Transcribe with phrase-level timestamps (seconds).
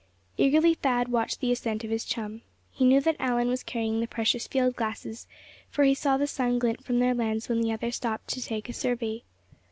[0.35, 2.41] Eagerly Thad watched the ascent of his chum.
[2.71, 5.27] He knew that Allan was carrying the precious field glasses,
[5.69, 8.67] for he saw the sun glint from their lens when the other stopped to take
[8.67, 9.21] a survey.